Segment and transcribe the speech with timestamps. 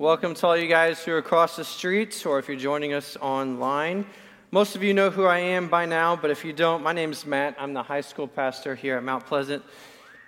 [0.00, 3.18] Welcome to all you guys who are across the street or if you're joining us
[3.20, 4.06] online.
[4.50, 7.12] Most of you know who I am by now, but if you don't, my name
[7.12, 7.54] is Matt.
[7.58, 9.62] I'm the high school pastor here at Mount Pleasant.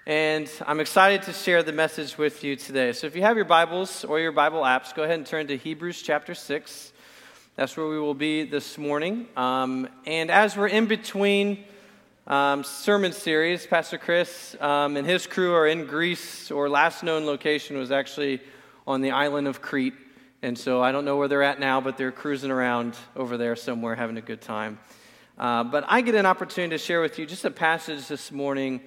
[0.04, 2.92] And I'm excited to share the message with you today.
[2.92, 5.56] So if you have your Bibles or your Bible apps, go ahead and turn to
[5.56, 6.92] Hebrews chapter 6.
[7.56, 9.27] That's where we will be this morning.
[9.38, 11.64] Um, and as we're in between
[12.27, 17.24] um, sermon series, Pastor Chris um, and his crew are in Greece, or last known
[17.24, 18.42] location was actually
[18.86, 19.95] on the island of Crete.
[20.42, 23.55] And so I don't know where they're at now, but they're cruising around over there
[23.55, 24.78] somewhere having a good time.
[25.38, 28.80] Uh, but I get an opportunity to share with you just a passage this morning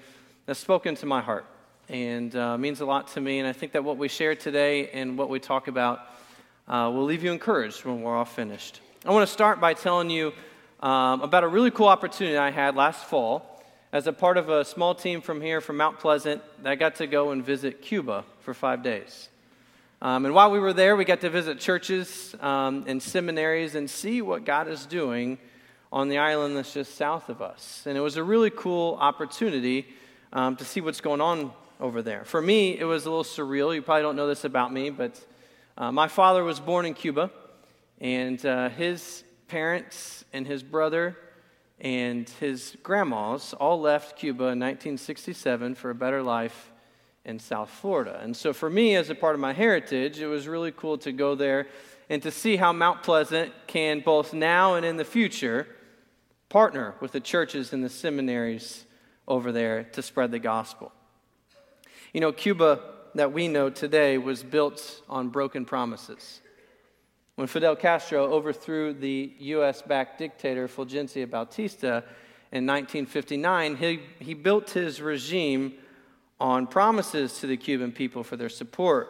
[0.45, 1.45] that's spoken to my heart
[1.89, 3.39] and uh, means a lot to me.
[3.39, 5.99] And I think that what we share today and what we talk about
[6.67, 8.81] uh, will leave you encouraged when we're all finished.
[9.05, 10.33] I want to start by telling you
[10.81, 14.65] um, about a really cool opportunity I had last fall as a part of a
[14.65, 18.53] small team from here, from Mount Pleasant, that got to go and visit Cuba for
[18.53, 19.29] five days.
[20.01, 23.89] Um, and while we were there, we got to visit churches um, and seminaries and
[23.89, 25.37] see what God is doing
[25.91, 27.83] on the island that's just south of us.
[27.85, 29.87] And it was a really cool opportunity
[30.33, 32.25] um, to see what's going on over there.
[32.25, 33.73] For me, it was a little surreal.
[33.73, 35.23] You probably don't know this about me, but
[35.77, 37.31] uh, my father was born in Cuba,
[37.99, 41.17] and uh, his parents and his brother
[41.79, 46.71] and his grandmas all left Cuba in 1967 for a better life
[47.25, 48.19] in South Florida.
[48.21, 51.11] And so, for me, as a part of my heritage, it was really cool to
[51.11, 51.67] go there
[52.09, 55.67] and to see how Mount Pleasant can, both now and in the future,
[56.49, 58.85] partner with the churches and the seminaries
[59.27, 60.91] over there to spread the gospel.
[62.13, 62.79] You know, Cuba
[63.15, 66.41] that we know today was built on broken promises.
[67.35, 69.81] When Fidel Castro overthrew the U.S.
[69.81, 72.01] backed dictator Fulgencio Batista
[72.51, 75.73] in 1959, he, he built his regime
[76.45, 79.09] on promises to the Cuban people for their support.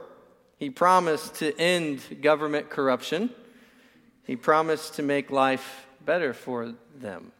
[0.57, 3.29] He promised to end government corruption,
[4.23, 7.33] he promised to make life better for them.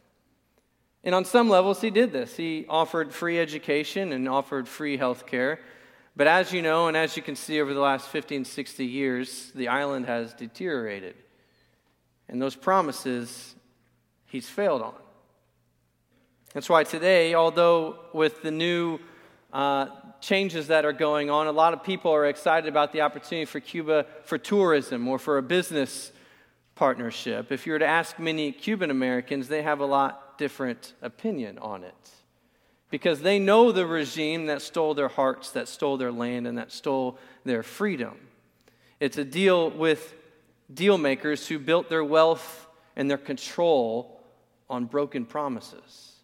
[1.02, 2.36] And on some levels, he did this.
[2.36, 5.60] He offered free education and offered free health care.
[6.14, 9.50] But as you know, and as you can see over the last 15, 60 years,
[9.54, 11.14] the island has deteriorated.
[12.28, 13.54] And those promises,
[14.26, 14.94] he's failed on.
[16.52, 18.98] That's why today, although with the new
[19.56, 19.88] uh,
[20.20, 23.58] changes that are going on, a lot of people are excited about the opportunity for
[23.58, 26.12] Cuba for tourism or for a business
[26.74, 27.50] partnership.
[27.50, 31.84] If you were to ask many Cuban Americans, they have a lot different opinion on
[31.84, 32.10] it
[32.90, 36.70] because they know the regime that stole their hearts, that stole their land, and that
[36.70, 38.14] stole their freedom.
[39.00, 40.14] It's a deal with
[40.72, 44.20] deal makers who built their wealth and their control
[44.68, 46.15] on broken promises.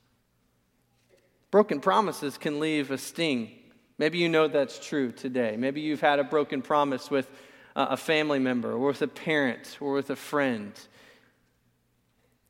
[1.53, 3.51] Broken promises can leave a sting.
[3.99, 5.55] Maybe you know that's true today.
[5.59, 7.31] Maybe you've had a broken promise with
[7.77, 10.73] a family member, or with a parent, or with a friend.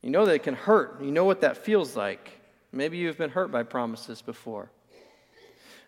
[0.03, 1.03] You know that it can hurt.
[1.03, 2.31] You know what that feels like.
[2.71, 4.71] Maybe you've been hurt by promises before.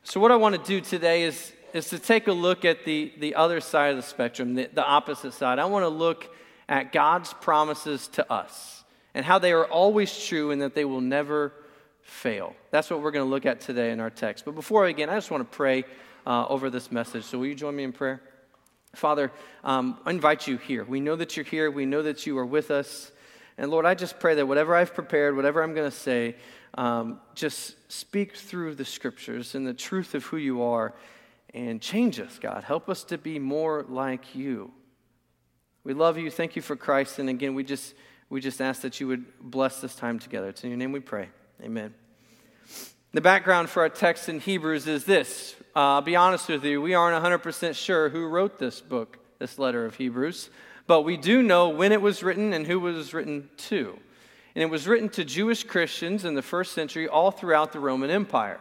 [0.02, 3.12] So, what I want to do today is, is to take a look at the,
[3.18, 5.60] the other side of the spectrum, the, the opposite side.
[5.60, 6.34] I want to look
[6.68, 8.82] at God's promises to us
[9.14, 11.52] and how they are always true and that they will never
[12.04, 12.54] fail.
[12.70, 14.44] That's what we're going to look at today in our text.
[14.44, 15.84] But before I begin, I just want to pray
[16.26, 17.24] uh, over this message.
[17.24, 18.22] So, will you join me in prayer?
[18.94, 19.32] Father,
[19.64, 20.84] um, I invite you here.
[20.84, 23.10] We know that you're here, we know that you are with us.
[23.56, 26.36] And Lord, I just pray that whatever I've prepared, whatever I'm going to say,
[26.74, 30.94] um, just speak through the scriptures and the truth of who you are
[31.52, 32.64] and change us, God.
[32.64, 34.72] Help us to be more like you.
[35.84, 36.30] We love you.
[36.30, 37.20] Thank you for Christ.
[37.20, 37.94] And again, we just,
[38.28, 40.48] we just ask that you would bless this time together.
[40.48, 41.28] It's in your name we pray.
[41.62, 41.94] Amen.
[43.12, 45.54] The background for our text in Hebrews is this.
[45.76, 49.58] Uh, I'll be honest with you, we aren't 100% sure who wrote this book, this
[49.58, 50.50] letter of Hebrews,
[50.86, 53.98] but we do know when it was written and who it was written to
[54.54, 58.10] and it was written to Jewish Christians in the first century all throughout the Roman
[58.10, 58.60] Empire.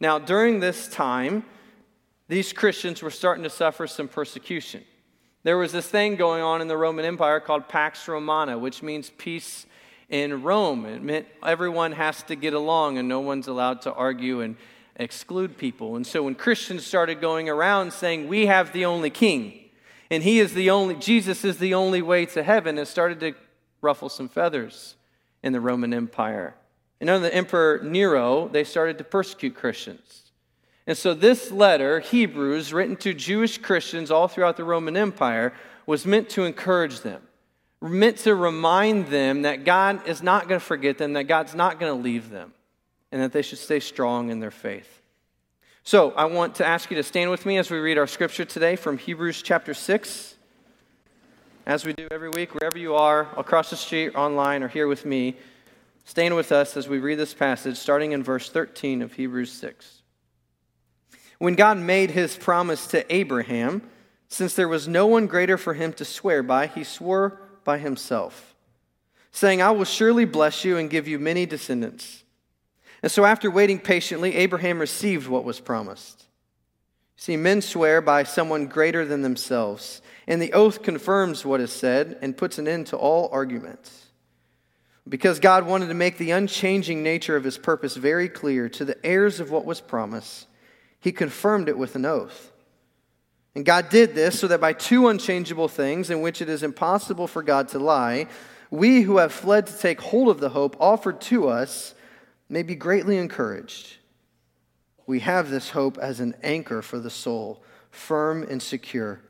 [0.00, 1.44] Now, during this time,
[2.28, 4.82] these Christians were starting to suffer some persecution.
[5.42, 9.10] There was this thing going on in the Roman Empire called Pax Romana, which means
[9.18, 9.66] peace
[10.10, 10.84] in Rome.
[10.84, 14.56] It meant everyone has to get along and no one's allowed to argue and
[14.96, 15.96] exclude people.
[15.96, 19.70] And so when Christians started going around saying, We have the only king,
[20.10, 23.34] and he is the only, Jesus is the only way to heaven, it started to
[23.80, 24.96] ruffle some feathers
[25.42, 26.54] in the Roman Empire.
[27.00, 30.32] And under the Emperor Nero, they started to persecute Christians.
[30.86, 35.52] And so, this letter, Hebrews, written to Jewish Christians all throughout the Roman Empire,
[35.86, 37.22] was meant to encourage them,
[37.88, 41.80] meant to remind them that God is not going to forget them, that God's not
[41.80, 42.52] going to leave them,
[43.10, 45.00] and that they should stay strong in their faith.
[45.82, 48.44] So, I want to ask you to stand with me as we read our scripture
[48.44, 50.34] today from Hebrews chapter 6,
[51.64, 55.06] as we do every week, wherever you are, across the street, online, or here with
[55.06, 55.36] me,
[56.04, 60.02] stand with us as we read this passage, starting in verse 13 of Hebrews 6.
[61.38, 63.82] When God made his promise to Abraham,
[64.28, 67.40] since there was no one greater for him to swear by, he swore
[67.70, 68.56] by himself,
[69.30, 72.24] saying, I will surely bless you and give you many descendants.
[73.00, 76.26] And so, after waiting patiently, Abraham received what was promised.
[77.16, 82.18] See, men swear by someone greater than themselves, and the oath confirms what is said
[82.20, 84.06] and puts an end to all arguments.
[85.08, 89.06] Because God wanted to make the unchanging nature of his purpose very clear to the
[89.06, 90.48] heirs of what was promised,
[90.98, 92.49] he confirmed it with an oath.
[93.54, 97.26] And God did this so that by two unchangeable things, in which it is impossible
[97.26, 98.26] for God to lie,
[98.70, 101.94] we who have fled to take hold of the hope offered to us
[102.48, 103.96] may be greatly encouraged
[105.10, 109.20] we have this hope as an anchor for the soul, firm and secure.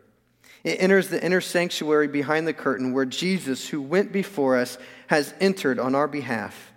[0.62, 4.76] It enters the inner sanctuary behind the curtain where Jesus, who went before us,
[5.06, 6.72] has entered on our behalf.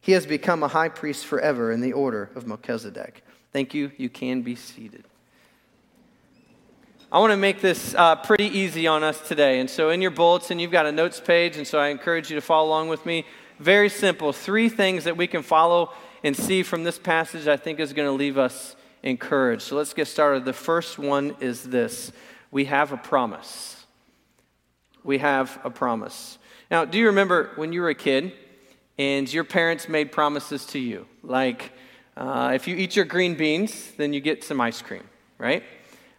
[0.00, 3.24] He has become a high priest forever in the order of Melchizedek.
[3.52, 3.90] Thank you.
[3.96, 5.04] You can be seated.
[7.12, 9.60] I want to make this uh, pretty easy on us today.
[9.60, 12.34] And so, in your bulletin, you've got a notes page, and so I encourage you
[12.34, 13.24] to follow along with me.
[13.60, 14.32] Very simple.
[14.32, 15.92] Three things that we can follow
[16.24, 18.74] and see from this passage, I think is going to leave us
[19.04, 19.62] encouraged.
[19.62, 20.44] So let's get started.
[20.44, 22.10] The first one is this
[22.50, 23.86] we have a promise.
[25.04, 26.38] We have a promise.
[26.72, 28.32] Now, do you remember when you were a kid
[28.98, 31.06] and your parents made promises to you?
[31.22, 31.72] Like,
[32.16, 35.04] uh, if you eat your green beans, then you get some ice cream,
[35.38, 35.62] right?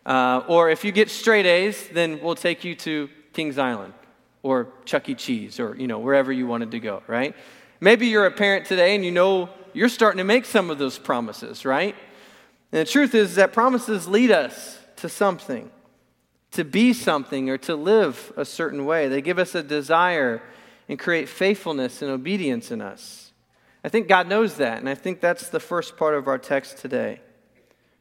[0.07, 3.93] Uh, or if you get straight A's, then we'll take you to Kings Island
[4.41, 5.15] or Chuck E.
[5.15, 7.35] Cheese or, you know, wherever you wanted to go, right?
[7.81, 10.97] Maybe you're a parent today and you know you're starting to make some of those
[10.97, 11.93] promises, right?
[12.71, 15.69] And the truth is that promises lead us to something,
[16.51, 19.09] to be something, or to live a certain way.
[19.09, 20.41] They give us a desire
[20.87, 23.33] and create faithfulness and obedience in us.
[23.83, 26.77] I think God knows that, and I think that's the first part of our text
[26.77, 27.19] today.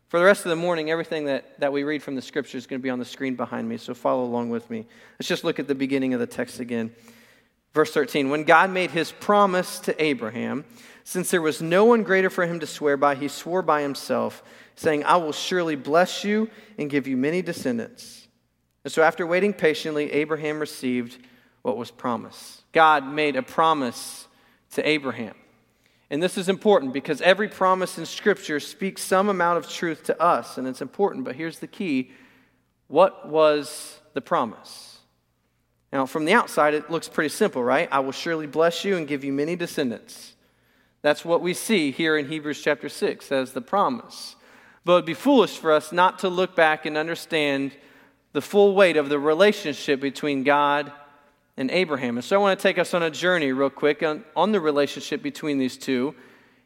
[0.09, 2.67] For the rest of the morning, everything that, that we read from the scripture is
[2.67, 4.87] going to be on the screen behind me, so follow along with me.
[5.19, 6.93] Let's just look at the beginning of the text again.
[7.75, 10.65] Verse 13 When God made his promise to Abraham,
[11.03, 14.43] since there was no one greater for him to swear by, he swore by himself,
[14.77, 18.29] saying, I will surely bless you and give you many descendants.
[18.85, 21.19] And so, after waiting patiently, Abraham received
[21.63, 22.63] what was promised.
[22.73, 24.29] God made a promise
[24.73, 25.35] to Abraham.
[26.11, 30.21] And this is important because every promise in Scripture speaks some amount of truth to
[30.23, 31.25] us, and it's important.
[31.25, 32.13] But here's the key
[32.89, 35.01] what was the promise?
[35.93, 37.89] Now, from the outside, it looks pretty simple, right?
[37.91, 40.35] I will surely bless you and give you many descendants.
[41.03, 44.37] That's what we see here in Hebrews chapter 6 as the promise.
[44.85, 47.73] But it would be foolish for us not to look back and understand
[48.33, 50.93] the full weight of the relationship between God
[51.57, 52.17] and Abraham.
[52.17, 54.61] And so I want to take us on a journey, real quick, on, on the
[54.61, 56.15] relationship between these two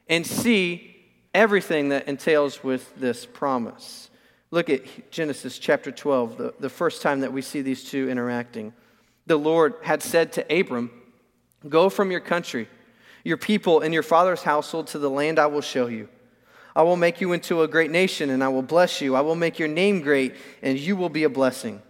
[0.08, 0.96] and see
[1.34, 4.10] everything that entails with this promise.
[4.50, 8.72] Look at Genesis chapter 12, the, the first time that we see these two interacting.
[9.26, 10.90] The Lord had said to Abram,
[11.68, 12.68] Go from your country
[13.24, 16.08] your people and your father's household to the land I will show you.
[16.74, 19.16] I will make you into a great nation, and I will bless you.
[19.16, 21.82] I will make your name great, and you will be a blessing.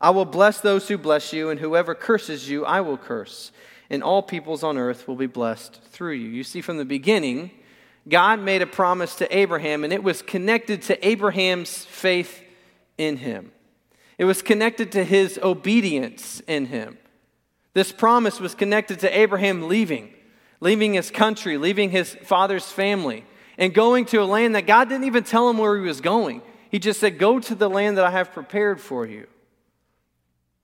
[0.00, 3.52] I will bless those who bless you, and whoever curses you, I will curse.
[3.88, 6.28] And all peoples on earth will be blessed through you.
[6.28, 7.50] You see, from the beginning,
[8.08, 12.42] God made a promise to Abraham, and it was connected to Abraham's faith
[12.98, 13.52] in him.
[14.18, 16.98] It was connected to his obedience in him.
[17.74, 20.12] This promise was connected to Abraham leaving
[20.60, 23.24] leaving his country, leaving his father's family,
[23.58, 26.42] and going to a land that God didn't even tell him where he was going.
[26.70, 29.26] He just said, Go to the land that I have prepared for you.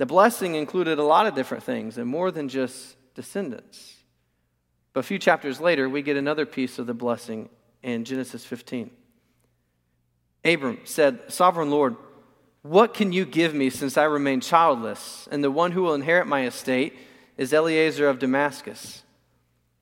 [0.03, 3.95] The blessing included a lot of different things and more than just descendants.
[4.93, 7.49] But a few chapters later, we get another piece of the blessing
[7.85, 8.91] in Genesis 15.
[10.45, 11.95] Abram said, Sovereign Lord,
[12.63, 15.29] what can you give me since I remain childless?
[15.31, 16.97] And the one who will inherit my estate
[17.37, 19.05] is Eliezer of Damascus.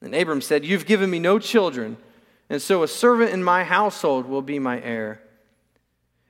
[0.03, 1.97] And Abram said, You've given me no children,
[2.51, 5.23] and so a servant in my household will be my heir.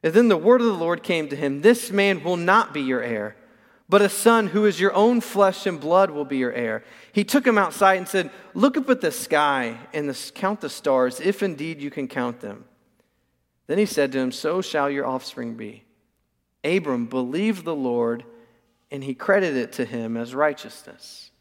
[0.05, 2.83] And then the word of the Lord came to him This man will not be
[2.83, 3.35] your heir,
[3.91, 6.85] but a son who is your own flesh and blood will be your heir.
[7.13, 10.71] He took him outside and said, Look up at the sky and the, count the
[10.71, 12.67] stars, if indeed you can count them.
[13.67, 15.83] Then he said to him, So shall your offspring be.
[16.63, 18.23] Abram believed the Lord,
[18.93, 21.33] and he credited it to him as righteousness.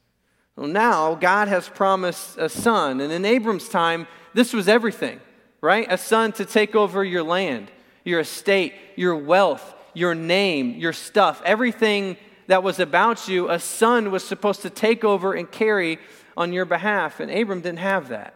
[0.56, 3.00] Well, now God has promised a son.
[3.00, 5.20] And in Abram's time, this was everything,
[5.62, 5.86] right?
[5.88, 7.70] A son to take over your land,
[8.03, 12.18] your estate, your wealth, your name, your stuff, everything
[12.50, 16.00] that was about you, a son was supposed to take over and carry
[16.36, 17.20] on your behalf.
[17.20, 18.34] And Abram didn't have that.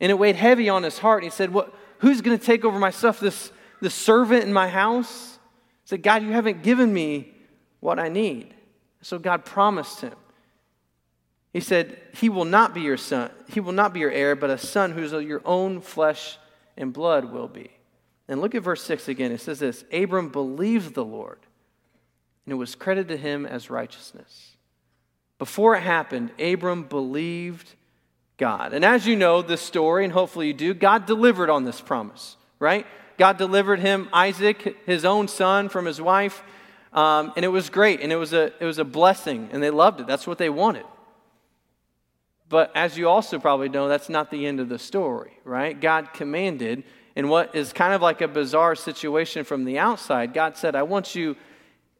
[0.00, 1.22] And it weighed heavy on his heart.
[1.22, 3.20] He said, what, Who's going to take over my stuff?
[3.20, 5.38] This, this servant in my house?
[5.84, 7.34] He said, God, you haven't given me
[7.80, 8.54] what I need.
[9.02, 10.14] So God promised him.
[11.52, 14.48] He said, He will not be your son, he will not be your heir, but
[14.48, 16.38] a son who's of your own flesh
[16.78, 17.70] and blood will be.
[18.28, 19.30] And look at verse 6 again.
[19.30, 21.40] It says this Abram believed the Lord,
[22.44, 24.56] and it was credited to him as righteousness.
[25.38, 27.74] Before it happened, Abram believed
[28.36, 28.72] God.
[28.72, 32.36] And as you know this story, and hopefully you do, God delivered on this promise,
[32.58, 32.86] right?
[33.18, 36.42] God delivered him Isaac, his own son, from his wife.
[36.92, 39.70] Um, and it was great, and it was, a, it was a blessing, and they
[39.70, 40.06] loved it.
[40.06, 40.84] That's what they wanted.
[42.48, 45.80] But as you also probably know, that's not the end of the story, right?
[45.80, 46.82] God commanded,
[47.14, 50.82] in what is kind of like a bizarre situation from the outside, God said, I
[50.82, 51.36] want you,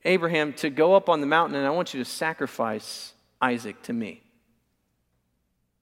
[0.05, 3.93] Abraham, to go up on the mountain and I want you to sacrifice Isaac to
[3.93, 4.23] me.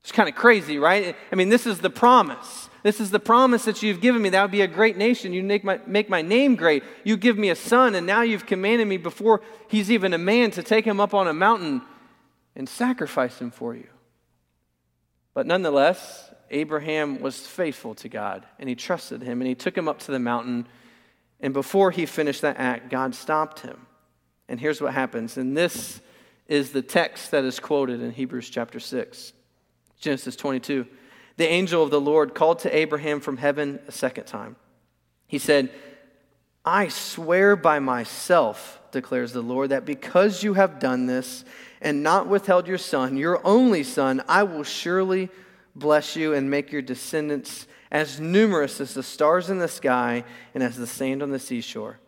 [0.03, 1.15] It's kind of crazy, right?
[1.31, 2.71] I mean, this is the promise.
[2.83, 4.31] This is the promise that you've given me.
[4.31, 5.33] That would be a great nation.
[5.33, 6.83] You make my, make my name great.
[7.05, 10.51] You give me a son, and now you've commanded me before he's even a man
[10.53, 11.83] to take him up on a mountain
[12.57, 13.89] and sacrifice him for you.
[15.35, 19.89] But nonetheless, Abraham was faithful to God, and he trusted him, and he took him
[19.89, 20.67] up to the mountain.
[21.41, 23.88] And before he finished that act, God stopped him.
[24.49, 25.37] And here's what happens.
[25.37, 26.00] And this
[26.47, 29.33] is the text that is quoted in Hebrews chapter 6,
[30.00, 30.87] Genesis 22
[31.38, 34.57] the angel of the Lord called to Abraham from heaven a second time.
[35.28, 35.71] He said,
[36.64, 41.45] I swear by myself, declares the Lord, that because you have done this
[41.81, 45.31] and not withheld your son, your only son, I will surely
[45.76, 50.25] bless you and make your descendants as numerous as the stars in the sky
[50.55, 52.00] and as the sand on the seashore.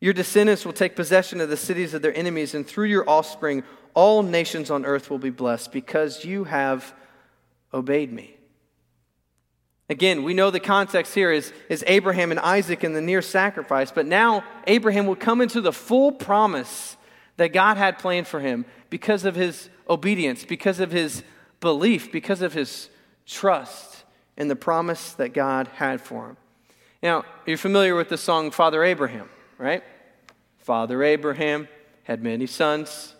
[0.00, 3.62] Your descendants will take possession of the cities of their enemies, and through your offspring,
[3.94, 6.94] all nations on earth will be blessed because you have
[7.72, 8.36] obeyed me.
[9.90, 13.90] Again, we know the context here is, is Abraham and Isaac and the near sacrifice,
[13.90, 16.96] but now Abraham will come into the full promise
[17.38, 21.24] that God had planned for him because of his obedience, because of his
[21.58, 22.88] belief, because of his
[23.26, 24.04] trust
[24.36, 26.36] in the promise that God had for him.
[27.02, 29.28] Now, you're familiar with the song Father Abraham,
[29.60, 29.84] right?
[30.58, 31.68] Father Abraham
[32.04, 33.14] had many sons.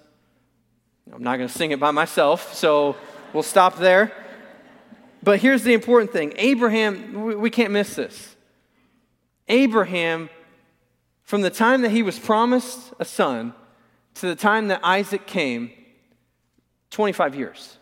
[1.13, 2.97] I'm not going to sing it by myself, so
[3.33, 4.13] we'll stop there.
[5.23, 8.37] But here's the important thing Abraham, we can't miss this.
[9.49, 10.31] Abraham,
[11.23, 13.53] from the time that he was promised a son
[14.15, 15.71] to the time that Isaac came,
[16.91, 17.77] 25 years.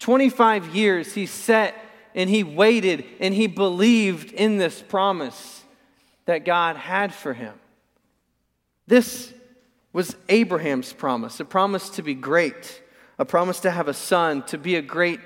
[0.00, 1.74] 25 years he sat
[2.14, 5.63] and he waited and he believed in this promise
[6.26, 7.54] that God had for him.
[8.86, 9.32] This
[9.92, 12.82] was Abraham's promise a promise to be great,
[13.18, 15.20] a promise to have a son, to be a great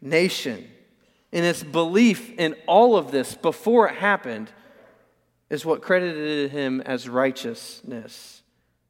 [0.00, 0.66] nation.
[1.32, 4.50] And its belief in all of this before it happened
[5.50, 8.42] is what credited him as righteousness.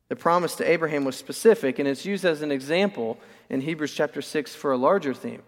[0.08, 3.18] The promise to Abraham was specific, and it's used as an example
[3.50, 5.42] in Hebrews chapter 6 for a larger theme.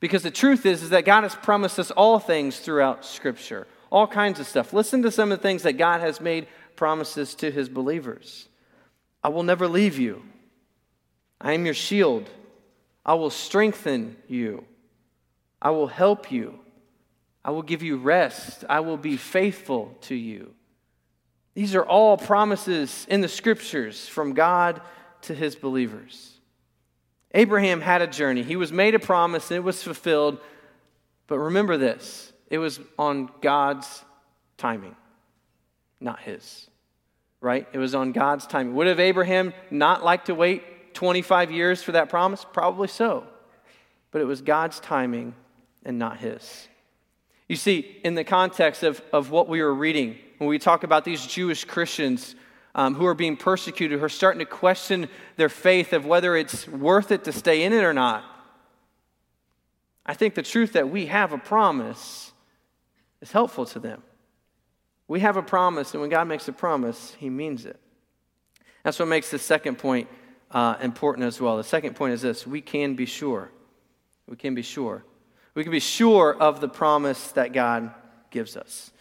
[0.00, 4.06] Because the truth is, is that God has promised us all things throughout Scripture, all
[4.06, 4.72] kinds of stuff.
[4.72, 8.48] Listen to some of the things that God has made promises to his believers
[9.22, 10.22] I will never leave you,
[11.40, 12.28] I am your shield,
[13.04, 14.64] I will strengthen you.
[15.60, 16.60] I will help you.
[17.44, 18.64] I will give you rest.
[18.68, 20.54] I will be faithful to you.
[21.54, 24.80] These are all promises in the scriptures from God
[25.22, 26.38] to his believers.
[27.32, 28.42] Abraham had a journey.
[28.42, 30.38] He was made a promise and it was fulfilled.
[31.26, 34.04] But remember this it was on God's
[34.56, 34.96] timing,
[36.00, 36.68] not his.
[37.40, 37.68] Right?
[37.72, 38.74] It was on God's timing.
[38.74, 42.44] Would have Abraham not liked to wait 25 years for that promise?
[42.52, 43.24] Probably so.
[44.10, 45.34] But it was God's timing
[45.84, 46.66] and not his.
[47.48, 51.04] You see, in the context of, of what we were reading, when we talk about
[51.04, 52.34] these Jewish Christians
[52.74, 56.66] um, who are being persecuted, who are starting to question their faith of whether it's
[56.68, 58.24] worth it to stay in it or not,
[60.04, 62.27] I think the truth that we have a promise
[63.20, 64.02] is helpful to them.
[65.06, 67.80] We have a promise, and when God makes a promise, He means it.
[68.84, 70.08] That's what makes the second point
[70.50, 71.56] uh, important as well.
[71.56, 73.50] The second point is this we can be sure.
[74.26, 75.04] We can be sure
[75.58, 77.92] we can be sure of the promise that God
[78.30, 78.92] gives us.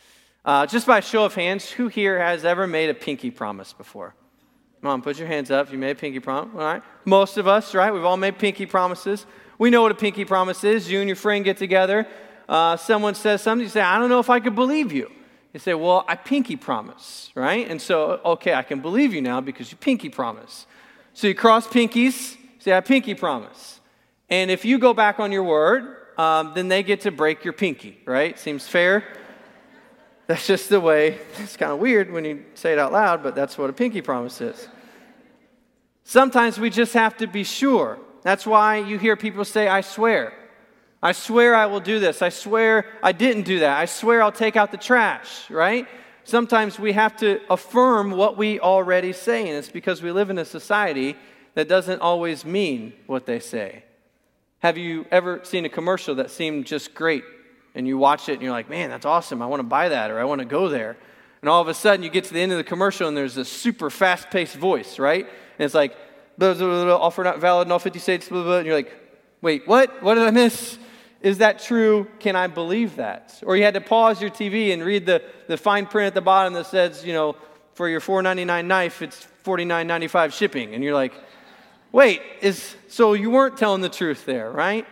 [0.44, 4.16] Uh, just by show of hands, who here has ever made a pinky promise before?
[4.82, 6.56] Mom, put your hands up you made a pinky promise.
[6.56, 6.82] All right.
[7.06, 7.94] Most of us, right?
[7.94, 9.28] We've all made pinky promises.
[9.60, 10.90] We know what a pinky promise is.
[10.90, 12.08] You and your friend get together.
[12.48, 13.64] Uh, someone says something.
[13.64, 15.12] You say, I don't know if I could believe you.
[15.54, 17.70] You say, Well, I pinky promise, right?
[17.70, 20.66] And so, okay, I can believe you now because you pinky promise.
[21.14, 23.80] So you cross pinkies, say, I pinky promise.
[24.30, 27.54] And if you go back on your word, um, then they get to break your
[27.54, 28.38] pinky, right?
[28.38, 29.04] Seems fair?
[30.28, 31.18] That's just the way.
[31.38, 34.02] It's kind of weird when you say it out loud, but that's what a pinky
[34.02, 34.68] promise is.
[36.04, 38.00] Sometimes we just have to be sure.
[38.24, 40.34] That's why you hear people say, I swear.
[41.02, 42.22] I swear I will do this.
[42.22, 43.78] I swear I didn't do that.
[43.78, 45.88] I swear I'll take out the trash, right?
[46.24, 50.38] Sometimes we have to affirm what we already say, and it's because we live in
[50.38, 51.16] a society
[51.54, 53.84] that doesn't always mean what they say.
[54.60, 57.24] Have you ever seen a commercial that seemed just great
[57.76, 59.42] and you watch it and you're like, man, that's awesome.
[59.42, 60.98] I want to buy that or I want to go there.
[61.42, 63.36] And all of a sudden you get to the end of the commercial and there's
[63.36, 65.26] this super fast paced voice, right?
[65.26, 65.96] And it's like,
[66.40, 68.92] blah, blah, blah, offer not valid in all 50 states, blah, blah, and you're like,
[69.42, 70.02] wait, what?
[70.02, 70.80] What did I miss?
[71.22, 72.08] Is that true?
[72.20, 73.42] Can I believe that?
[73.46, 76.22] Or you had to pause your TV and read the, the fine print at the
[76.22, 77.36] bottom that says, you know,
[77.74, 80.74] for your $4.99 knife, it's $49.95 shipping.
[80.74, 81.14] And you're like,
[81.92, 84.86] wait, is, so you weren't telling the truth there, right?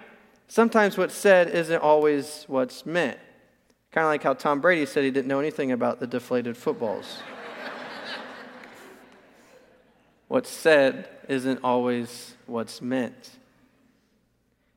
[0.48, 3.20] Sometimes what's said isn't always what's meant.
[3.92, 7.20] Kind of like how Tom Brady said he didn't know anything about the deflated footballs.
[10.28, 13.32] what's said isn't always what's meant.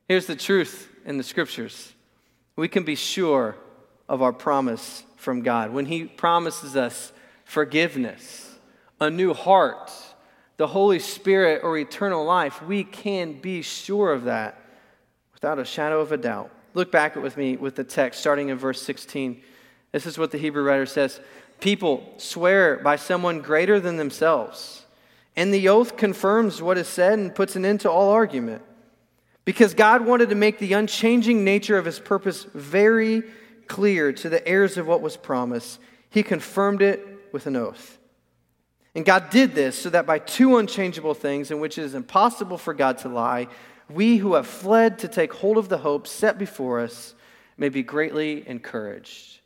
[0.07, 1.93] Here's the truth in the scriptures
[2.59, 3.55] we can be sure
[4.07, 5.71] of our promise from God.
[5.71, 7.13] When He promises us
[7.45, 8.57] forgiveness,
[8.99, 9.91] a new heart,
[10.57, 14.59] the Holy Spirit, or eternal life, we can be sure of that
[15.33, 16.51] without a shadow of a doubt.
[16.73, 19.41] Look back with me with the text starting in verse 16.
[19.93, 21.21] This is what the Hebrew writer says
[21.61, 24.85] People swear by someone greater than themselves,
[25.35, 28.63] and the oath confirms what is said and puts an end to all argument.
[29.49, 33.23] Because God wanted to make the unchanging nature of his purpose very
[33.65, 35.79] clear to the heirs of what was promised,
[36.11, 37.03] he confirmed it
[37.33, 37.97] with an oath.
[38.93, 42.59] And God did this so that by two unchangeable things in which it is impossible
[42.59, 43.47] for God to lie,
[43.89, 47.15] we who have fled to take hold of the hope set before us
[47.57, 49.39] may be greatly encouraged.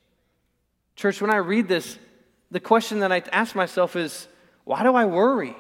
[0.98, 1.98] Church, when I read this,
[2.52, 4.28] the question that I ask myself is
[4.66, 5.56] why do I worry?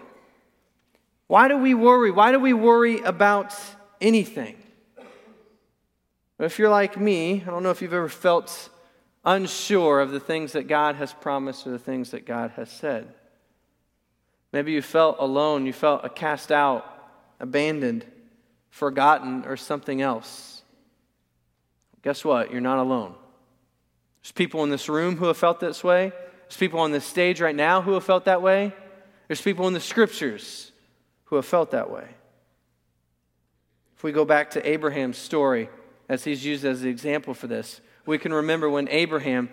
[1.27, 2.11] Why do we worry?
[2.11, 3.55] Why do we worry about
[4.03, 4.55] anything.
[6.37, 8.69] But if you're like me, I don't know if you've ever felt
[9.25, 13.13] unsure of the things that God has promised or the things that God has said.
[14.51, 16.85] Maybe you felt alone, you felt cast out,
[17.39, 18.05] abandoned,
[18.69, 20.61] forgotten, or something else.
[22.03, 22.51] Guess what?
[22.51, 23.15] You're not alone.
[24.21, 26.11] There's people in this room who have felt this way.
[26.43, 28.73] There's people on this stage right now who have felt that way.
[29.27, 30.71] There's people in the scriptures
[31.25, 32.07] who have felt that way.
[34.03, 35.69] If we go back to Abraham's story,
[36.09, 39.47] as he's used as the example for this, we can remember when Abraham,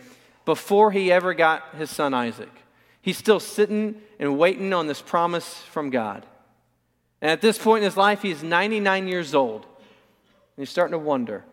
[0.44, 2.50] before he ever got his son Isaac,
[3.00, 6.26] he's still sitting and waiting on this promise from God.
[7.22, 9.62] And at this point in his life, he's 99 years old.
[9.62, 9.70] And
[10.56, 11.44] he's starting to wonder.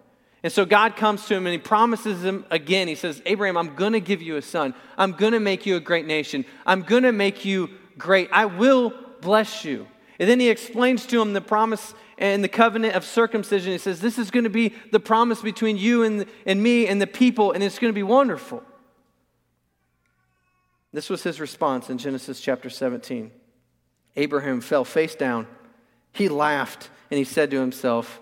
[0.42, 2.88] And so God comes to him and he promises him again.
[2.88, 4.74] He says, Abraham, I'm going to give you a son.
[4.98, 6.46] I'm going to make you a great nation.
[6.66, 8.30] I'm going to make you great.
[8.32, 9.86] I will bless you.
[10.20, 13.72] And then he explains to him the promise and the covenant of circumcision.
[13.72, 17.02] He says, This is going to be the promise between you and, and me and
[17.02, 18.64] the people, and it's going to be wonderful.
[20.94, 23.32] This was his response in Genesis chapter 17.
[24.16, 25.48] Abraham fell face down.
[26.12, 28.20] He laughed and he said to himself,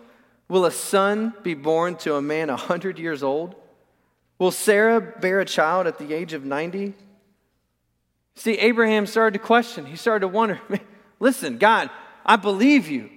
[0.50, 3.56] Will a son be born to a man a hundred years old?
[4.38, 6.94] Will Sarah bear a child at the age of 90?
[8.36, 9.86] See, Abraham started to question.
[9.86, 10.60] He started to wonder,
[11.26, 11.90] listen, God,
[12.24, 13.10] I believe you.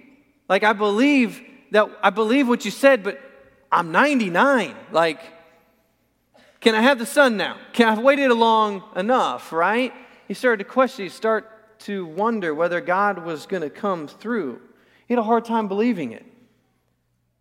[0.49, 3.21] Like, I believe that, I believe what you said, but
[3.71, 4.75] I'm 99.
[4.91, 5.21] Like,
[6.59, 7.57] can I have the son now?
[7.71, 9.93] Can I have waited long enough, right?
[10.27, 11.47] He started to question, he started
[11.79, 14.59] to wonder whether God was going to come through.
[15.07, 16.25] He had a hard time believing it.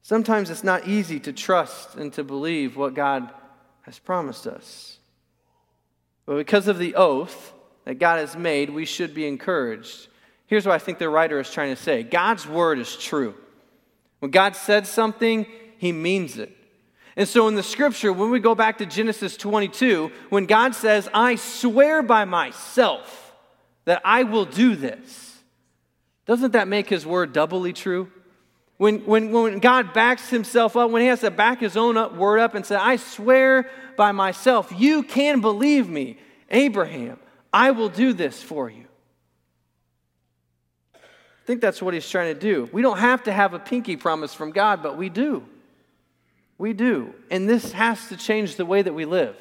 [0.03, 3.33] Sometimes it's not easy to trust and to believe what God
[3.83, 4.99] has promised us.
[6.27, 7.55] But because of the oath
[7.87, 10.09] that God has made, we should be encouraged.
[10.49, 13.35] Here's what I think the writer is trying to say God's word is true.
[14.19, 16.57] When God said something, he means it.
[17.17, 21.09] And so in the scripture, when we go back to Genesis 22, when God says,
[21.13, 23.35] I swear by myself
[23.85, 25.39] that I will do this,
[26.27, 28.11] doesn't that make his word doubly true?
[28.79, 32.15] When, when, when God backs himself up, when he has to back his own up,
[32.15, 36.19] word up and say, I swear by myself, you can believe me,
[36.51, 37.19] Abraham,
[37.53, 38.85] I will do this for you
[41.49, 42.69] think that's what he's trying to do.
[42.73, 45.43] We don't have to have a pinky promise from God, but we do.
[46.59, 47.15] We do.
[47.31, 49.35] And this has to change the way that we live.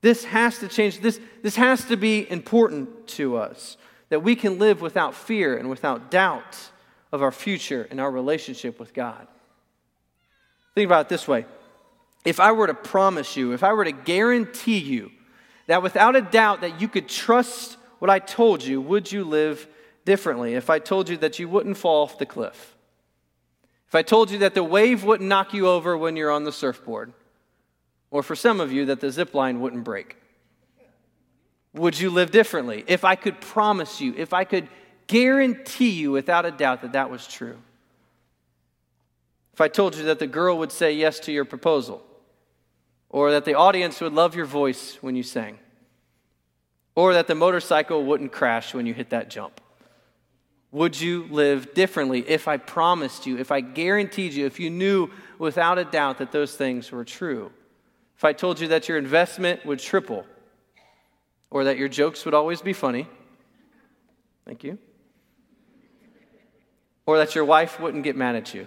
[0.00, 1.00] This has to change.
[1.00, 3.76] This, this has to be important to us
[4.08, 6.56] that we can live without fear and without doubt
[7.12, 9.28] of our future and our relationship with God.
[10.74, 11.44] Think about it this way
[12.24, 15.10] if I were to promise you, if I were to guarantee you
[15.66, 19.68] that without a doubt that you could trust what I told you, would you live
[20.04, 20.54] differently?
[20.54, 22.76] If I told you that you wouldn't fall off the cliff,
[23.88, 26.52] if I told you that the wave wouldn't knock you over when you're on the
[26.52, 27.12] surfboard,
[28.10, 30.16] or for some of you, that the zip line wouldn't break,
[31.72, 32.84] would you live differently?
[32.86, 34.68] If I could promise you, if I could
[35.06, 37.58] guarantee you without a doubt that that was true.
[39.52, 42.02] If I told you that the girl would say yes to your proposal,
[43.08, 45.58] or that the audience would love your voice when you sang,
[46.94, 49.60] or that the motorcycle wouldn't crash when you hit that jump.
[50.72, 55.10] Would you live differently if I promised you, if I guaranteed you, if you knew
[55.38, 57.50] without a doubt that those things were true?
[58.16, 60.24] If I told you that your investment would triple,
[61.50, 63.08] or that your jokes would always be funny,
[64.46, 64.78] thank you,
[67.06, 68.66] or that your wife wouldn't get mad at you,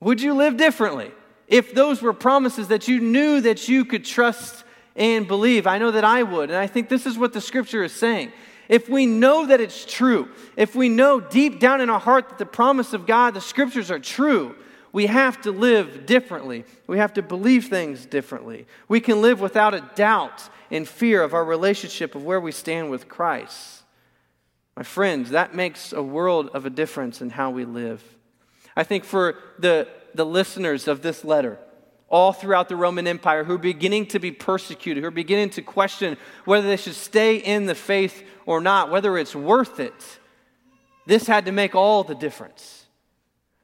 [0.00, 1.10] would you live differently?
[1.48, 5.66] if those were promises that you knew that you could trust and believe.
[5.66, 6.50] I know that I would.
[6.50, 8.32] And I think this is what the scripture is saying.
[8.68, 12.38] If we know that it's true, if we know deep down in our heart that
[12.38, 14.54] the promise of God, the scriptures are true,
[14.92, 16.64] we have to live differently.
[16.86, 18.66] We have to believe things differently.
[18.88, 22.90] We can live without a doubt and fear of our relationship of where we stand
[22.90, 23.82] with Christ.
[24.76, 28.02] My friends, that makes a world of a difference in how we live.
[28.76, 31.58] I think for the the listeners of this letter
[32.08, 35.62] all throughout the Roman Empire who are beginning to be persecuted, who are beginning to
[35.62, 40.18] question whether they should stay in the faith or not, whether it's worth it.
[41.06, 42.84] This had to make all the difference.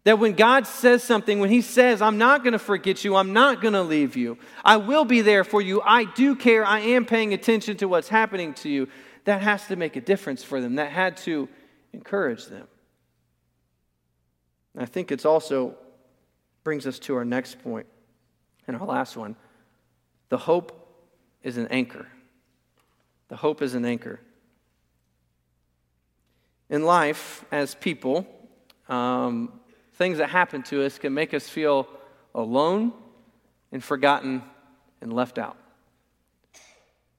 [0.05, 3.33] That when God says something, when He says, I'm not going to forget you, I'm
[3.33, 6.81] not going to leave you, I will be there for you, I do care, I
[6.81, 8.88] am paying attention to what's happening to you,
[9.24, 10.74] that has to make a difference for them.
[10.74, 11.48] That had to
[11.92, 12.66] encourage them.
[14.76, 15.76] I think it's also
[16.64, 17.87] brings us to our next point
[18.66, 19.37] and our last one.
[20.29, 20.79] The hope
[21.42, 22.07] is an anchor.
[23.29, 24.20] The hope is an anchor.
[26.70, 28.27] In life, as people,
[28.88, 29.61] um,
[29.94, 31.87] things that happen to us can make us feel
[32.35, 32.92] alone
[33.72, 34.42] and forgotten
[35.01, 35.57] and left out.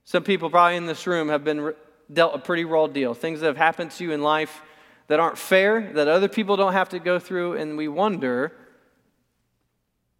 [0.04, 1.74] Some people, probably in this room, have been
[2.12, 3.14] dealt a pretty raw deal.
[3.14, 4.62] Things that have happened to you in life
[5.06, 8.52] that aren't fair, that other people don't have to go through, and we wonder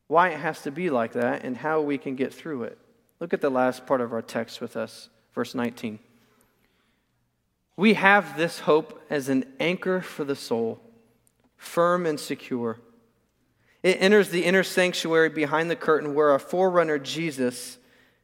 [0.06, 2.78] why it has to be like that, and how we can get through it.
[3.20, 5.98] Look at the last part of our text with us, verse 19.
[7.76, 10.80] We have this hope as an anchor for the soul,
[11.56, 12.78] firm and secure.
[13.82, 17.78] It enters the inner sanctuary behind the curtain where our forerunner Jesus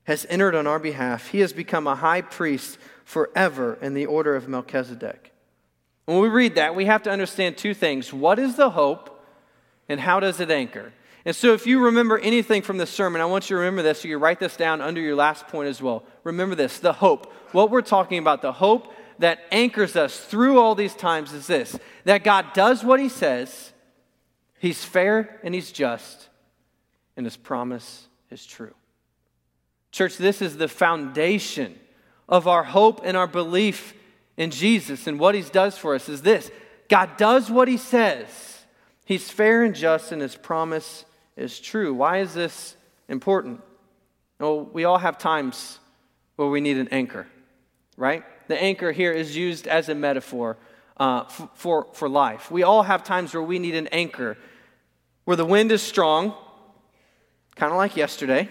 [0.05, 1.29] has entered on our behalf.
[1.29, 5.33] He has become a high priest forever in the order of Melchizedek.
[6.07, 8.13] When we read that, we have to understand two things.
[8.13, 9.25] What is the hope,
[9.89, 10.93] and how does it anchor?
[11.25, 14.01] And so, if you remember anything from this sermon, I want you to remember this.
[14.01, 16.05] So, you write this down under your last point as well.
[16.25, 17.33] Remember this the hope.
[17.53, 21.79] What we're talking about, the hope that anchors us through all these times is this
[22.05, 23.73] that God does what He says,
[24.59, 26.29] He's fair and He's just,
[27.17, 28.75] and His promise is true.
[29.93, 31.79] Church, this is the foundation
[32.29, 33.93] of our hope and our belief
[34.37, 36.51] in Jesus and what He does for us is this
[36.89, 38.65] God does what He says,
[39.05, 41.05] He's fair and just, and His promise
[41.41, 41.95] is true.
[41.95, 42.77] Why is this
[43.09, 43.63] important?
[44.39, 45.79] Well, we all have times
[46.37, 47.27] where we need an anchor,
[47.97, 48.25] right?
[48.49, 50.59] The anchor here is used as a metaphor
[50.99, 52.51] uh, f- for, for life.
[52.51, 54.37] We all have times where we need an anchor,
[55.25, 56.35] where the wind is strong,
[57.57, 58.49] kind of like yesterday.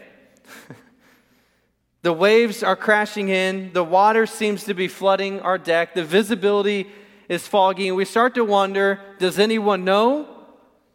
[2.01, 6.87] the waves are crashing in, the water seems to be flooding our deck, the visibility
[7.27, 10.27] is foggy, and we start to wonder does anyone know?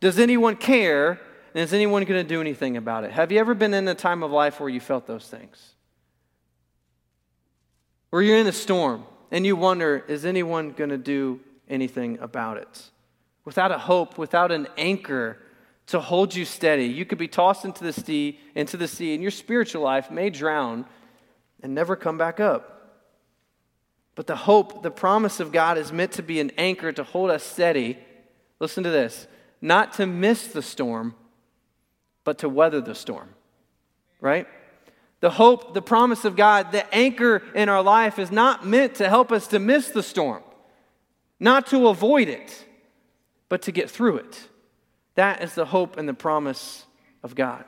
[0.01, 1.21] Does anyone care?
[1.55, 3.13] And is anyone going to do anything about it?
[3.13, 5.75] Have you ever been in a time of life where you felt those things?
[8.11, 12.57] Where you're in a storm and you wonder, is anyone going to do anything about
[12.57, 12.91] it?
[13.45, 15.39] Without a hope, without an anchor
[15.87, 19.23] to hold you steady, you could be tossed into the sea, into the sea, and
[19.23, 20.87] your spiritual life may drown
[21.63, 22.71] and never come back up.
[24.15, 27.31] But the hope, the promise of God is meant to be an anchor to hold
[27.31, 27.99] us steady.
[28.61, 29.27] Listen to this
[29.61, 31.15] not to miss the storm,
[32.25, 33.29] but to weather the storm,
[34.21, 34.49] right?
[35.21, 39.09] The hope, the promise of God, the anchor in our life is not meant to
[39.09, 40.43] help us to miss the storm,
[41.39, 42.65] not to avoid it,
[43.49, 44.49] but to get through it.
[45.15, 46.85] That is the hope and the promise
[47.23, 47.65] of God.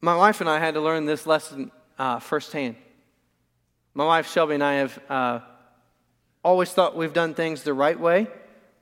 [0.00, 2.76] My wife and I had to learn this lesson uh, firsthand.
[3.94, 5.40] My wife Shelby and I have uh,
[6.42, 8.28] always thought we've done things the right way,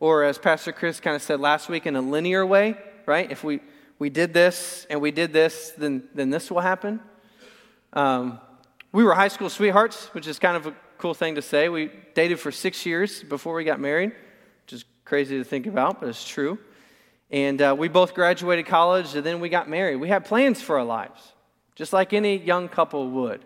[0.01, 2.77] or as Pastor Chris kind of said last week, in a linear way,
[3.09, 3.31] right?
[3.33, 3.61] If we,
[3.99, 7.01] we did this and we did this, then, then this will happen.
[7.95, 8.39] Um,
[8.93, 11.69] we were high school sweethearts, which is kind of a cool thing to say.
[11.69, 14.13] We dated for six years before we got married,
[14.65, 16.59] which is crazy to think about, but it's true.
[17.31, 19.97] And uh, we both graduated college and then we got married.
[19.97, 21.33] We had plans for our lives,
[21.75, 23.45] just like any young couple would.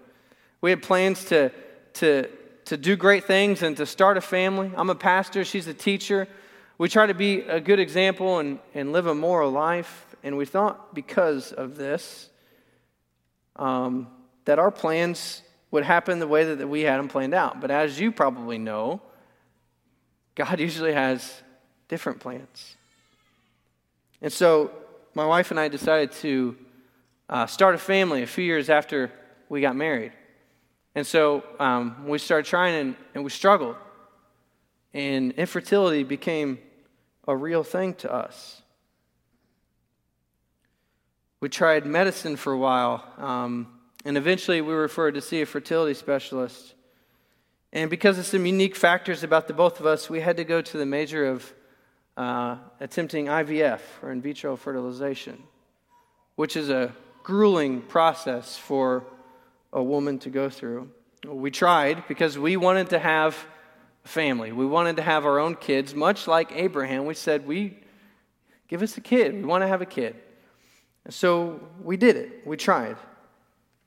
[0.60, 1.50] We had plans to,
[1.94, 2.28] to,
[2.66, 4.70] to do great things and to start a family.
[4.76, 6.28] I'm a pastor, she's a teacher.
[6.78, 10.06] We try to be a good example and, and live a moral life.
[10.22, 12.28] And we thought because of this
[13.56, 14.08] um,
[14.44, 17.60] that our plans would happen the way that, that we had them planned out.
[17.60, 19.00] But as you probably know,
[20.34, 21.42] God usually has
[21.88, 22.76] different plans.
[24.20, 24.70] And so
[25.14, 26.56] my wife and I decided to
[27.28, 29.10] uh, start a family a few years after
[29.48, 30.12] we got married.
[30.94, 33.76] And so um, we started trying and, and we struggled.
[34.94, 36.58] And infertility became
[37.26, 38.62] a real thing to us.
[41.40, 43.66] We tried medicine for a while, um,
[44.04, 46.74] and eventually we were referred to see a fertility specialist.
[47.72, 50.60] And because of some unique factors about the both of us, we had to go
[50.60, 51.52] to the major of
[52.16, 55.42] uh, attempting IVF, or in vitro fertilization,
[56.36, 59.04] which is a grueling process for
[59.72, 60.90] a woman to go through.
[61.26, 63.36] We tried because we wanted to have
[64.04, 64.52] family.
[64.52, 67.04] We wanted to have our own kids, much like Abraham.
[67.06, 67.78] We said, "We
[68.68, 69.34] give us a kid.
[69.34, 70.16] We want to have a kid."
[71.04, 72.46] And so we did it.
[72.46, 72.96] We tried,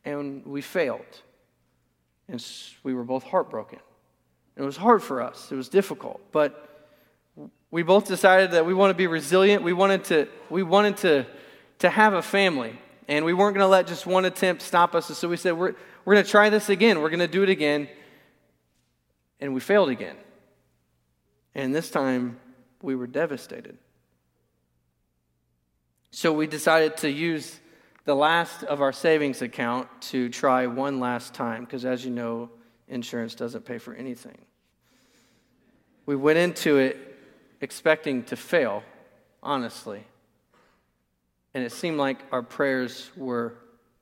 [0.04, 1.22] and we failed,
[2.28, 2.46] and
[2.84, 3.80] we were both heartbroken.
[4.56, 5.52] It was hard for us.
[5.52, 6.66] It was difficult, but
[7.72, 9.64] we both decided that we want to be resilient.
[9.64, 11.26] We wanted to, we wanted to,
[11.80, 12.80] to have a family.
[13.10, 15.10] And we weren't going to let just one attempt stop us.
[15.10, 15.76] And so we said, we're,
[16.06, 17.02] we're going to try this again.
[17.02, 17.90] We're going to do it again.
[19.40, 20.18] And we failed again.
[21.54, 22.40] And this time,
[22.82, 23.78] we were devastated.
[26.12, 27.60] So we decided to use
[28.06, 32.50] the last of our savings account to try one last time, because as you know,
[32.88, 34.38] insurance doesn't pay for anything.
[36.06, 37.18] We went into it
[37.62, 38.84] expecting to fail,
[39.42, 40.06] honestly.
[41.54, 43.56] And it seemed like our prayers were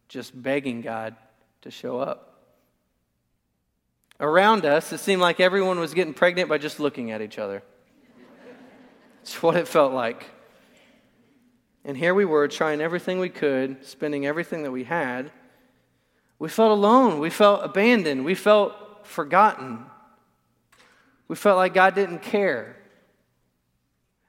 [0.09, 1.15] just begging God
[1.61, 2.32] to show up.
[4.19, 7.63] Around us, it seemed like everyone was getting pregnant by just looking at each other.
[9.21, 10.25] It's what it felt like.
[11.85, 15.31] And here we were trying everything we could, spending everything that we had.
[16.39, 17.19] We felt alone.
[17.19, 18.23] We felt abandoned.
[18.23, 19.85] We felt forgotten.
[21.27, 22.77] We felt like God didn't care.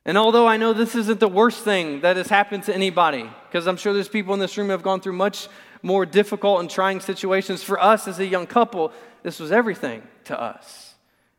[0.05, 3.67] And although I know this isn't the worst thing that has happened to anybody, because
[3.67, 5.49] I'm sure there's people in this room who have gone through much
[5.83, 8.93] more difficult and trying situations, for us as a young couple,
[9.25, 10.95] this was everything to us.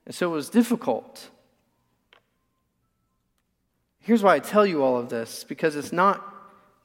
[0.05, 1.29] And so it was difficult.
[3.99, 6.21] Here's why I tell you all of this because it's not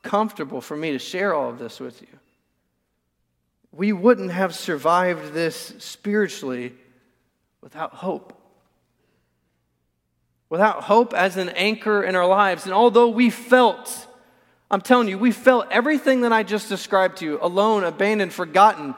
[0.02, 2.08] comfortable for me to share all of this with you.
[3.72, 6.74] We wouldn't have survived this spiritually
[7.60, 8.40] without hope
[10.50, 12.64] without hope as an anchor in our lives.
[12.64, 14.06] And although we felt,
[14.70, 18.94] I'm telling you, we felt everything that I just described to you alone, abandoned, forgotten,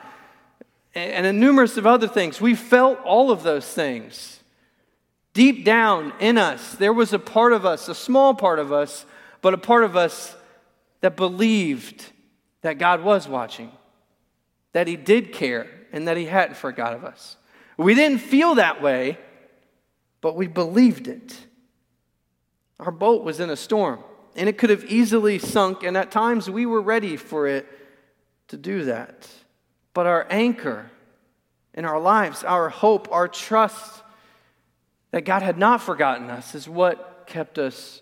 [0.94, 2.40] and a numerous of other things.
[2.40, 4.40] We felt all of those things.
[5.32, 9.06] Deep down in us, there was a part of us, a small part of us,
[9.40, 10.36] but a part of us
[11.00, 12.04] that believed
[12.60, 13.72] that God was watching,
[14.72, 17.36] that He did care, and that He hadn't forgot of us.
[17.78, 19.18] We didn't feel that way
[20.22, 21.36] but we believed it.
[22.80, 24.02] Our boat was in a storm,
[24.34, 27.66] and it could have easily sunk, and at times we were ready for it
[28.48, 29.28] to do that.
[29.94, 30.90] But our anchor
[31.74, 34.02] in our lives, our hope, our trust
[35.10, 38.00] that God had not forgotten us is what kept us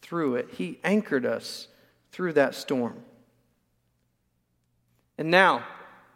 [0.00, 0.50] through it.
[0.52, 1.68] He anchored us
[2.12, 3.02] through that storm.
[5.18, 5.64] And now,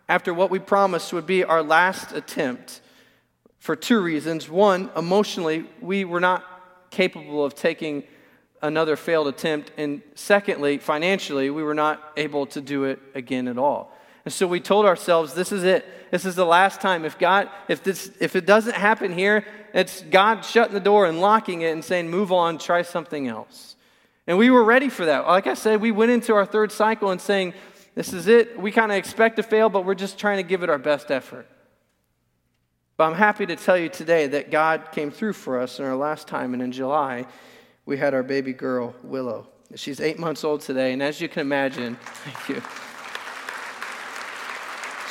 [0.09, 2.81] after what we promised would be our last attempt
[3.59, 4.49] for two reasons.
[4.49, 6.45] One, emotionally, we were not
[6.91, 8.05] capable of taking
[8.62, 9.73] another failed attempt.
[9.77, 13.95] And secondly, financially, we were not able to do it again at all.
[14.27, 16.11] And so we told ourselves, this is it.
[16.11, 17.05] This is the last time.
[17.05, 21.21] If God, if this, if it doesn't happen here, it's God shutting the door and
[21.21, 23.77] locking it and saying, move on, try something else.
[24.27, 25.29] And we were ready for that.
[25.29, 27.55] Like I said, we went into our third cycle and saying,
[27.95, 28.61] this is it.
[28.61, 31.12] We kind of expect to fail, but we're just trying to give it our best
[31.12, 31.47] effort.
[32.97, 35.95] But I'm happy to tell you today that God came through for us in our
[35.95, 37.27] last time, and in July,
[37.85, 39.47] we had our baby girl, Willow.
[39.77, 42.62] She's eight months old today, and as you can imagine, thank you.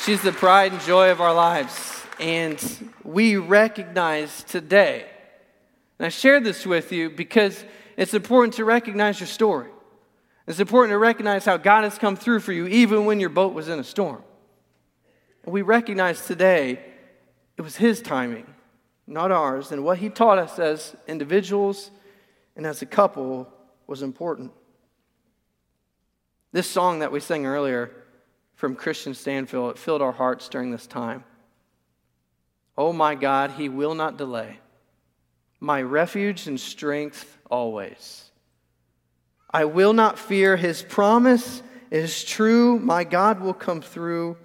[0.06, 2.04] She's the pride and joy of our lives.
[2.20, 2.62] And
[3.02, 5.04] we recognize today,
[5.98, 7.64] and I share this with you because
[7.96, 9.68] it's important to recognize your story.
[10.46, 13.52] It's important to recognize how God has come through for you even when your boat
[13.52, 14.22] was in a storm.
[15.44, 16.78] We recognize today
[17.56, 18.46] it was His timing,
[19.08, 19.72] not ours.
[19.72, 21.90] And what He taught us as individuals
[22.54, 23.52] and as a couple
[23.88, 24.52] was important.
[26.52, 27.90] This song that we sang earlier
[28.56, 31.24] from Kristian Stanfill, it filled our hearts during this time.
[32.76, 34.58] Oh my God, He will not delay,
[35.60, 38.30] my refuge and strength always.
[39.50, 42.78] I will not fear, His promise is true.
[42.78, 44.36] My God will come through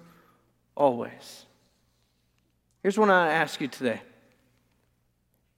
[0.76, 1.46] always.
[2.82, 4.00] Here's what I ask you today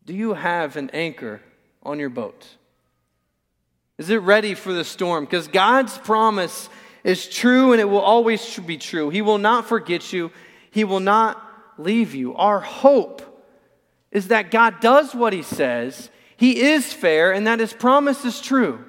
[0.05, 1.41] Do you have an anchor
[1.83, 2.47] on your boat?
[3.97, 5.25] Is it ready for the storm?
[5.25, 6.69] Because God's promise
[7.05, 9.11] is true and it will always be true.
[9.11, 10.33] He will not forget you,
[10.71, 11.41] He will not
[11.79, 12.35] leave you.
[12.35, 13.23] Our hope
[14.11, 18.41] is that God does what He says, He is fair, and that His promise is
[18.41, 18.85] true.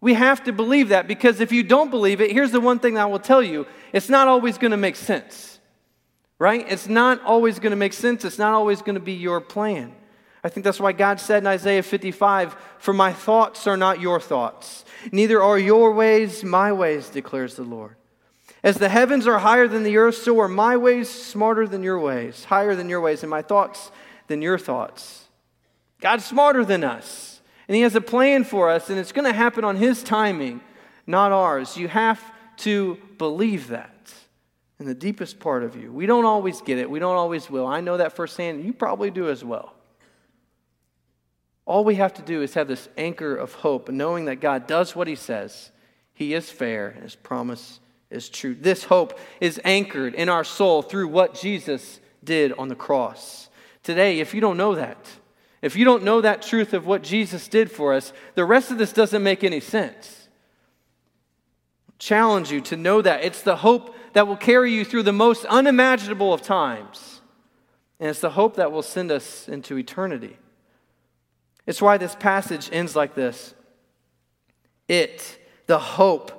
[0.00, 2.98] We have to believe that because if you don't believe it, here's the one thing
[2.98, 5.60] I will tell you it's not always going to make sense,
[6.38, 6.64] right?
[6.68, 8.24] It's not always going to make sense.
[8.24, 9.94] It's not always going to be your plan.
[10.44, 14.20] I think that's why God said in Isaiah 55 For my thoughts are not your
[14.20, 17.96] thoughts, neither are your ways my ways, declares the Lord.
[18.64, 21.98] As the heavens are higher than the earth, so are my ways smarter than your
[21.98, 23.90] ways, higher than your ways, and my thoughts
[24.28, 25.24] than your thoughts.
[26.00, 27.40] God's smarter than us.
[27.66, 30.60] And He has a plan for us, and it's going to happen on His timing,
[31.06, 31.76] not ours.
[31.76, 32.22] You have
[32.58, 34.12] to believe that
[34.78, 35.92] in the deepest part of you.
[35.92, 37.66] We don't always get it, we don't always will.
[37.66, 38.64] I know that firsthand.
[38.64, 39.74] You probably do as well.
[41.72, 44.94] All we have to do is have this anchor of hope, knowing that God does
[44.94, 45.70] what He says.
[46.12, 47.80] He is fair, and His promise
[48.10, 48.54] is true.
[48.54, 53.48] This hope is anchored in our soul through what Jesus did on the cross.
[53.82, 54.98] Today, if you don't know that,
[55.62, 58.76] if you don't know that truth of what Jesus did for us, the rest of
[58.76, 60.28] this doesn't make any sense.
[61.98, 63.24] Challenge you to know that.
[63.24, 67.22] It's the hope that will carry you through the most unimaginable of times.
[67.98, 70.36] And it's the hope that will send us into eternity.
[71.66, 73.54] It's why this passage ends like this
[74.88, 76.38] It, the hope,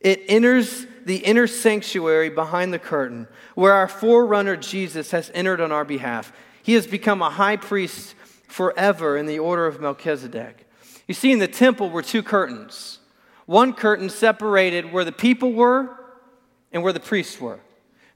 [0.00, 5.72] it enters the inner sanctuary behind the curtain where our forerunner Jesus has entered on
[5.72, 6.32] our behalf.
[6.62, 8.14] He has become a high priest
[8.48, 10.66] forever in the order of Melchizedek.
[11.06, 13.00] You see, in the temple were two curtains.
[13.46, 15.94] One curtain separated where the people were
[16.72, 17.60] and where the priests were.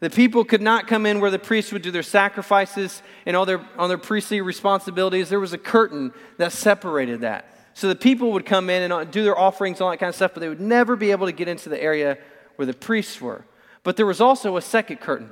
[0.00, 3.44] The people could not come in where the priests would do their sacrifices and all
[3.44, 5.28] their, on their priestly responsibilities.
[5.28, 7.52] There was a curtain that separated that.
[7.74, 10.08] So the people would come in and uh, do their offerings, and all that kind
[10.08, 12.18] of stuff, but they would never be able to get into the area
[12.56, 13.44] where the priests were.
[13.82, 15.30] But there was also a second curtain.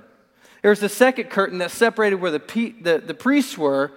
[0.62, 3.92] There was a second curtain that separated where the, the, the priests were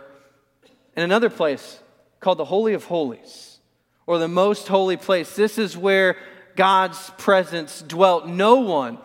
[0.96, 1.80] in another place
[2.20, 3.60] called the Holy of Holies,
[4.06, 5.36] or the most holy place.
[5.36, 6.18] This is where
[6.56, 8.28] God's presence dwelt.
[8.28, 8.98] No one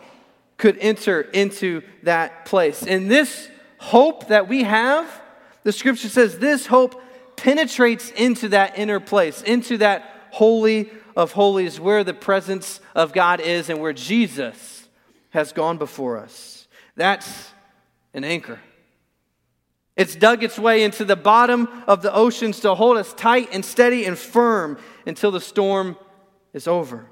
[0.57, 2.83] could enter into that place.
[2.83, 5.21] And this hope that we have,
[5.63, 7.01] the scripture says this hope
[7.35, 13.39] penetrates into that inner place, into that holy of holies where the presence of God
[13.39, 14.87] is and where Jesus
[15.29, 16.67] has gone before us.
[16.95, 17.51] That's
[18.13, 18.59] an anchor.
[19.95, 23.63] It's dug its way into the bottom of the oceans to hold us tight and
[23.63, 25.97] steady and firm until the storm
[26.53, 27.05] is over.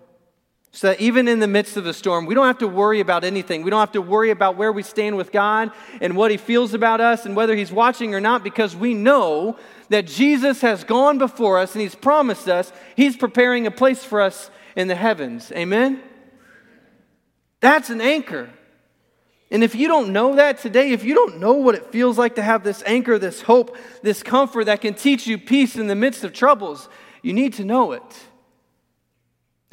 [0.76, 3.24] So that even in the midst of the storm, we don't have to worry about
[3.24, 3.62] anything.
[3.62, 6.74] We don't have to worry about where we stand with God and what He feels
[6.74, 9.56] about us and whether He's watching or not, because we know
[9.90, 14.20] that Jesus has gone before us and He's promised us He's preparing a place for
[14.20, 15.52] us in the heavens.
[15.52, 16.02] Amen?
[17.60, 18.50] That's an anchor.
[19.52, 22.34] And if you don't know that today, if you don't know what it feels like
[22.36, 25.96] to have this anchor, this hope, this comfort that can teach you peace in the
[25.96, 26.90] midst of troubles,
[27.22, 28.02] you need to know it.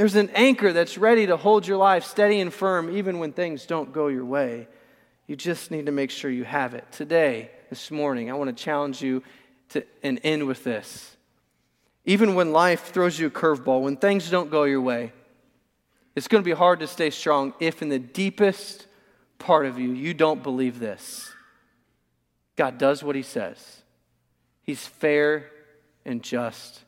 [0.01, 3.67] There's an anchor that's ready to hold your life steady and firm even when things
[3.67, 4.67] don't go your way.
[5.27, 6.91] You just need to make sure you have it.
[6.91, 9.23] Today, this morning, I want to challenge you
[9.69, 11.19] to and end with this.
[12.07, 15.13] Even when life throws you a curveball, when things don't go your way,
[16.17, 18.87] it's going to be hard to stay strong if in the deepest
[19.39, 21.31] part of you, you don't believe this.
[22.57, 23.83] God does what he says,
[24.63, 25.51] he's fair
[26.07, 26.81] and just,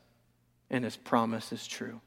[0.71, 2.01] and his promise is true.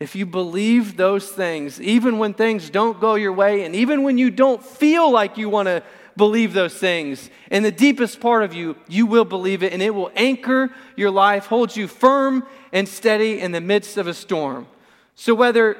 [0.00, 4.16] If you believe those things, even when things don't go your way, and even when
[4.16, 5.82] you don't feel like you want to
[6.16, 9.94] believe those things, in the deepest part of you, you will believe it, and it
[9.94, 14.66] will anchor your life, hold you firm and steady in the midst of a storm.
[15.14, 15.76] So, whether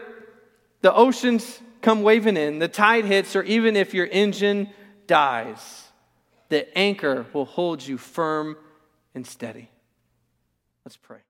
[0.83, 4.69] the oceans come waving in, the tide hits, or even if your engine
[5.07, 5.89] dies,
[6.51, 8.59] the anchor will hold you firm
[9.15, 9.71] and steady.
[10.85, 11.21] Let's pray.